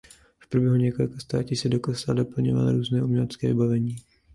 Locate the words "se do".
1.55-1.79